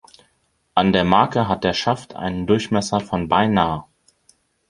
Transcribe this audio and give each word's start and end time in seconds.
An 0.73 0.93
der 0.93 1.03
Marke 1.03 1.47
hat 1.47 1.63
der 1.63 1.73
Schaft 1.73 2.15
einen 2.15 2.47
Durchmesser 2.47 3.01
von 3.01 3.27
beinahe. 3.29 3.83